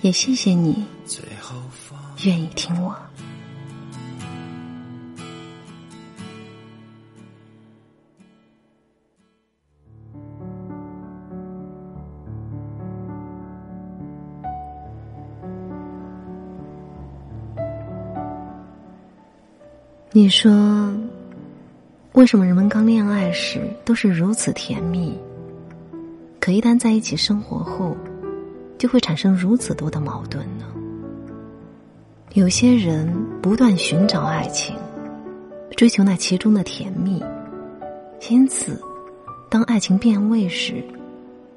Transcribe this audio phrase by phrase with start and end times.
[0.00, 0.84] 也谢谢你
[2.24, 2.94] 愿意听我。
[20.10, 20.50] 你说，
[22.12, 25.16] 为什么人们刚恋爱时都是如此甜蜜，
[26.40, 27.96] 可一旦在一起生活后？
[28.78, 30.64] 就会产生如此多的矛盾呢？
[32.34, 33.12] 有些人
[33.42, 34.76] 不断寻找爱情，
[35.76, 37.22] 追求那其中的甜蜜，
[38.30, 38.80] 因此，
[39.50, 40.84] 当爱情变味时，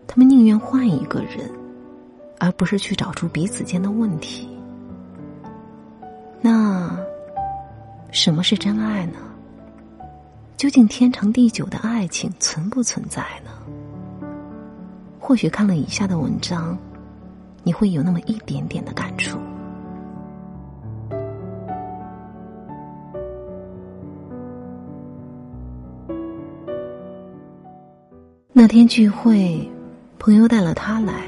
[0.08, 1.52] 他们宁愿换一个人，
[2.40, 4.50] 而不是去找出彼此间的问题。
[6.42, 6.98] 那，
[8.12, 9.20] 什么是真爱呢？
[10.58, 13.52] 究竟天长地久的爱情存不存在呢？
[15.20, 16.78] 或许看了以下的文章。
[17.64, 19.38] 你会有那么一点点的感触。
[28.54, 29.68] 那天聚会，
[30.20, 31.26] 朋友带了他来，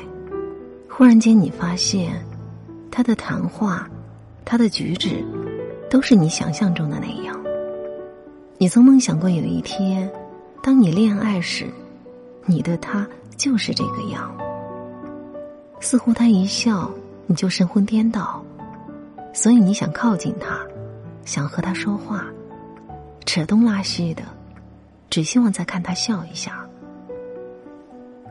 [0.90, 2.24] 忽然间你发现，
[2.92, 3.90] 他的谈话，
[4.46, 5.24] 他的举止，
[5.90, 7.36] 都是你想象中的那样。
[8.60, 10.08] 你曾梦想过有一天，
[10.62, 11.66] 当你恋爱时，
[12.46, 14.32] 你的他就是这个样。
[15.84, 16.90] 似乎他一笑，
[17.28, 18.42] 你就神魂颠倒，
[19.34, 20.58] 所以你想靠近他，
[21.26, 22.24] 想和他说话，
[23.26, 24.24] 扯东拉西的，
[25.10, 26.66] 只希望再看他笑一下。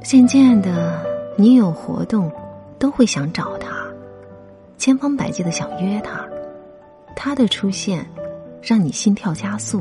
[0.02, 1.04] 渐渐的，
[1.36, 2.32] 你有活动，
[2.78, 3.86] 都会想找他，
[4.78, 6.26] 千方百计的想约他。
[7.14, 8.08] 他的出现，
[8.62, 9.80] 让你心跳加速；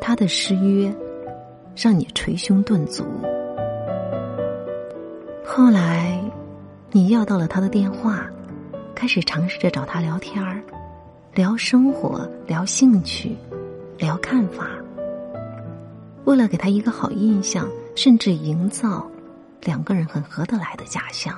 [0.00, 0.90] 他的失约，
[1.76, 3.04] 让你捶胸顿足。
[5.44, 6.18] 后来。
[6.92, 8.26] 你要到了他的电话，
[8.96, 10.60] 开始尝试着找他聊天儿，
[11.34, 13.36] 聊生活，聊兴趣，
[13.96, 14.66] 聊看法。
[16.24, 19.08] 为了给他一个好印象，甚至营造
[19.62, 21.32] 两个人很合得来的假象，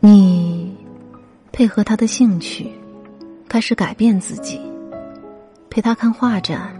[0.00, 0.76] 你
[1.52, 2.72] 配合他的兴趣，
[3.48, 4.60] 开始改变自己，
[5.70, 6.75] 陪他看画展。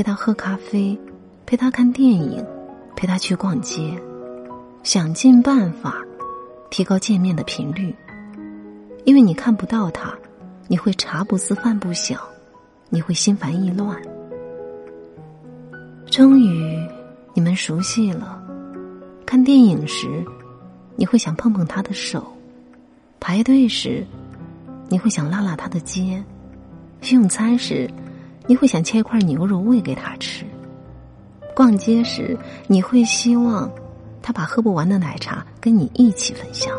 [0.00, 0.98] 陪他喝咖啡，
[1.44, 2.42] 陪他看电影，
[2.96, 4.00] 陪他去逛街，
[4.82, 6.02] 想尽办法
[6.70, 7.94] 提高见面的频率。
[9.04, 10.14] 因为你看不到他，
[10.68, 12.18] 你会茶不思饭不想，
[12.88, 13.94] 你会心烦意乱。
[16.06, 16.82] 终于，
[17.34, 18.42] 你们熟悉了。
[19.26, 20.24] 看电影时，
[20.96, 22.22] 你会想碰碰他的手；
[23.20, 24.02] 排队时，
[24.88, 26.24] 你会想拉拉他的肩；
[27.12, 27.86] 用餐时。
[28.46, 30.44] 你会想切一块牛肉喂给他吃。
[31.54, 32.36] 逛街时，
[32.66, 33.70] 你会希望
[34.22, 36.74] 他把喝不完的奶茶跟你一起分享。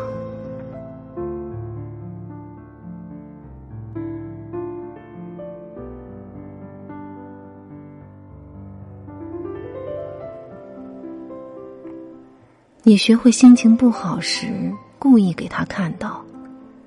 [12.84, 16.20] 你学会心情不好时，故意给他看到，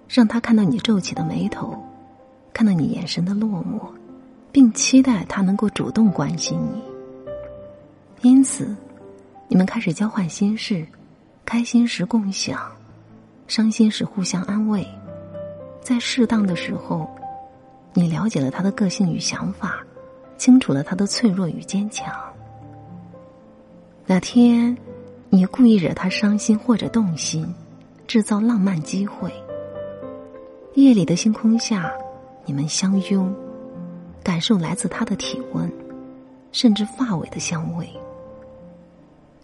[0.10, 1.74] 让他看到你皱起的眉头，
[2.54, 3.80] 看到你眼神的落寞。
[4.56, 6.82] 并期待他能够主动关心你，
[8.22, 8.74] 因此，
[9.50, 10.88] 你们开始交换心事，
[11.44, 12.72] 开心时共享，
[13.50, 14.88] 伤心时互相安慰。
[15.82, 17.06] 在适当的时候，
[17.94, 19.86] 你了解了他的个性与想法，
[20.38, 22.16] 清楚了他的脆弱与坚强。
[24.06, 24.78] 哪天，
[25.30, 27.46] 你故意惹他伤心或者动心，
[28.08, 29.30] 制造浪漫机会。
[30.76, 31.92] 夜里的星空下，
[32.46, 33.36] 你们相拥。
[34.26, 35.72] 感受来自他的体温，
[36.52, 37.88] 甚至发尾的香味。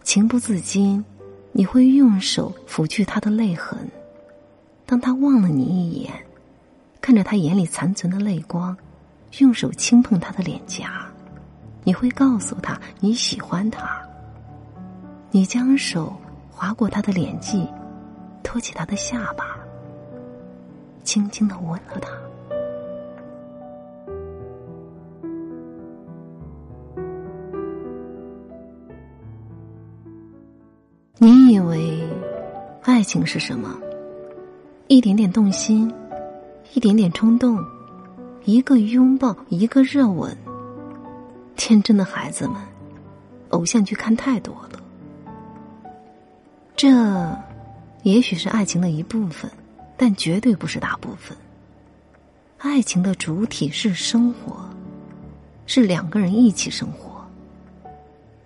[0.02, 1.04] 情不自禁，
[1.52, 3.78] 你会用手抚去他的泪痕。
[4.84, 6.12] 当他望了你一眼，
[7.00, 8.76] 看着他眼里残存的泪光，
[9.38, 11.06] 用手轻碰他的脸颊，
[11.84, 14.02] 你会告诉他你喜欢他。
[15.30, 16.12] 你将手
[16.50, 17.68] 划过他的脸际，
[18.42, 19.56] 托起他的下巴，
[21.04, 22.10] 轻轻的吻了他。
[31.24, 32.02] 你以为
[32.82, 33.78] 爱情是什么？
[34.88, 35.94] 一点点动心，
[36.74, 37.64] 一点点冲动，
[38.44, 40.36] 一个拥抱，一个热吻。
[41.54, 42.56] 天真的孩子们，
[43.50, 44.82] 偶像剧看太多了。
[46.74, 47.38] 这
[48.02, 49.48] 也许是爱情的一部分，
[49.96, 51.38] 但绝对不是大部分。
[52.58, 54.68] 爱情的主体是生活，
[55.66, 57.24] 是两个人一起生活。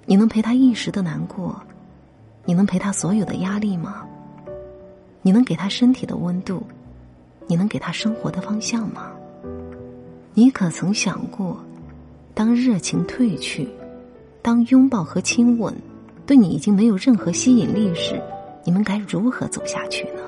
[0.05, 1.63] 你能陪他一时的难过，
[2.47, 4.07] 你能陪他所有的压力吗？
[5.21, 6.63] 你能给他身体的温度，
[7.49, 9.11] 你能给他生活的方向吗？
[10.33, 11.59] 你可曾想过？
[12.33, 13.69] 当热情褪去，
[14.43, 15.75] 当拥抱和亲吻
[16.25, 18.23] 对你已经没有任何吸引力时，
[18.63, 20.23] 你们该如何走下去呢？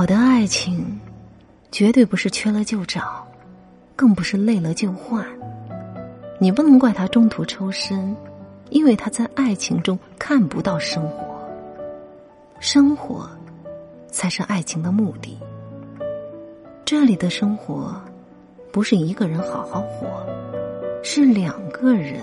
[0.00, 0.98] 好的爱情，
[1.70, 3.22] 绝对不是缺了就找，
[3.94, 5.26] 更不是累了就换。
[6.38, 8.16] 你不能怪他中途抽身，
[8.70, 11.46] 因为他在爱情中看不到生活。
[12.60, 13.28] 生活，
[14.10, 15.38] 才是爱情的目的。
[16.86, 17.94] 这里的生活，
[18.72, 20.26] 不是一个人好好活，
[21.02, 22.22] 是两个人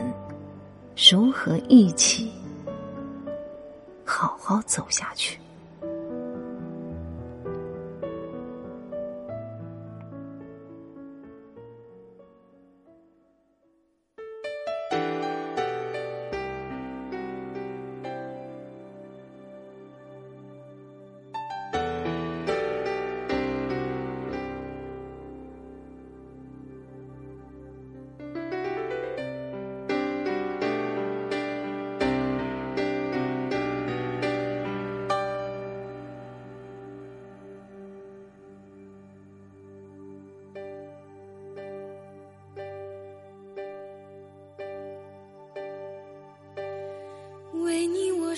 [1.11, 2.31] 如何一起
[4.03, 5.37] 好好走下去。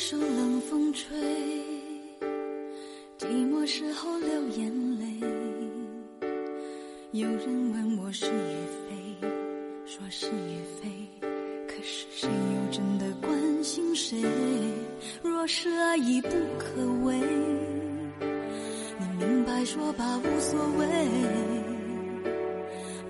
[0.02, 1.10] 受冷风吹，
[3.18, 5.06] 寂寞时候流眼泪。
[7.12, 8.56] 有人问我是与
[8.88, 9.28] 非，
[9.86, 10.90] 说是与非，
[11.68, 14.24] 可是谁又真的关心谁？
[15.22, 17.20] 若是爱已不可为，
[19.00, 20.88] 你明白说吧，无所谓，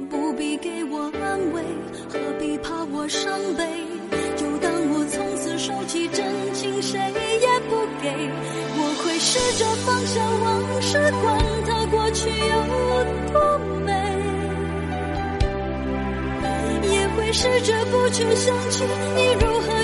[0.09, 1.61] 不必给我安慰，
[2.09, 3.63] 何必怕我伤悲？
[4.35, 6.48] 就当我从此收起真。
[9.19, 12.55] 试着放下往事，管它过去有
[13.33, 13.91] 多美，
[16.89, 18.85] 也会试着不去想起
[19.15, 19.83] 你如何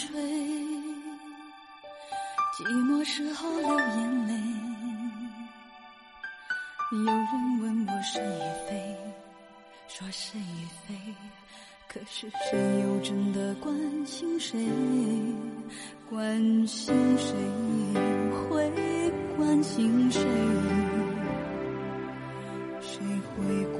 [0.00, 0.18] 吹，
[2.56, 4.32] 寂寞时候流眼泪。
[6.92, 8.96] 有人问我是与非，
[9.88, 10.94] 说是与非，
[11.86, 13.74] 可是谁又真的关
[14.06, 14.58] 心谁？
[16.08, 17.36] 关心谁？
[18.48, 18.72] 会
[19.36, 20.22] 关心谁？
[22.80, 22.98] 谁
[23.36, 23.79] 会关？